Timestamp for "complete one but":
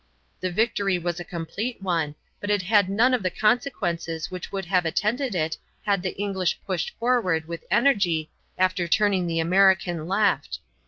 1.23-2.49